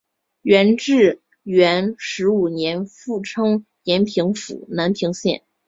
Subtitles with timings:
[0.41, 5.43] 元至元十五年复称延平府南平县。